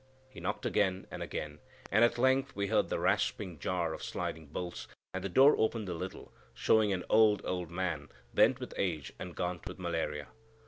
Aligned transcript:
He 0.27 0.39
knocked 0.39 0.65
again 0.65 1.05
and 1.11 1.21
again, 1.21 1.59
and 1.91 2.03
at 2.03 2.17
length 2.17 2.55
we 2.55 2.65
heard 2.65 2.89
the 2.89 2.97
rasping 2.97 3.59
jar 3.59 3.93
of 3.93 4.01
sliding 4.01 4.47
bolts, 4.47 4.87
and 5.13 5.23
the 5.23 5.29
door 5.29 5.53
opened 5.59 5.89
a 5.89 5.93
little, 5.93 6.33
showing 6.55 6.91
an 6.91 7.03
old, 7.07 7.43
old 7.45 7.69
man, 7.69 8.09
bent 8.33 8.59
with 8.59 8.73
age 8.77 9.13
and 9.19 9.35
gaunt 9.35 9.67
with 9.67 9.77
malaria. 9.77 10.29